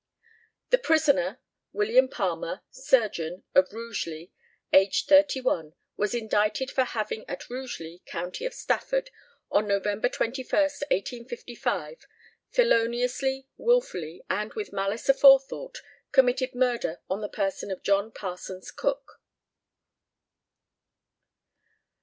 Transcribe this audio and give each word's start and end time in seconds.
The 0.71 0.79
prisoner, 0.79 1.39
WILLIAM 1.73 2.07
PALMER, 2.09 2.63
Surgeon, 2.71 3.43
of 3.53 3.71
Rugeley, 3.71 4.31
aged 4.73 5.07
31, 5.07 5.75
was 5.95 6.15
indicted 6.15 6.71
for 6.71 6.85
having 6.85 7.23
at 7.29 7.47
Rugeley, 7.51 8.01
county 8.07 8.47
of 8.47 8.53
Stafford, 8.55 9.11
on 9.51 9.67
November 9.67 10.09
21st, 10.09 10.89
1855, 11.29 12.07
feloniously, 12.49 13.47
wilfully, 13.57 14.23
and 14.27 14.51
with 14.55 14.73
malice 14.73 15.07
aforethought, 15.07 15.77
committed 16.11 16.55
murder 16.55 17.01
on 17.07 17.21
the 17.21 17.29
person 17.29 17.69
of 17.69 17.83
JOHN 17.83 18.11
PARSONS 18.11 18.71
COOK. 18.71 19.21